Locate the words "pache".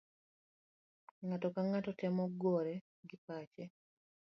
3.25-3.63